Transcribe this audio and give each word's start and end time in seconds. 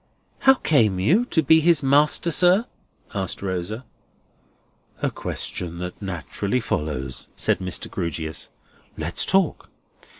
"How 0.39 0.55
came 0.55 0.99
you 0.99 1.25
to 1.25 1.43
be 1.43 1.59
his 1.59 1.83
master, 1.83 2.31
sir?" 2.31 2.65
asked 3.13 3.43
Rosa. 3.43 3.85
"A 5.03 5.11
question 5.11 5.77
that 5.77 6.01
naturally 6.01 6.59
follows," 6.59 7.29
said 7.35 7.59
Mr. 7.59 7.87
Grewgious. 7.87 8.49
"Let's 8.97 9.27
talk. 9.27 9.69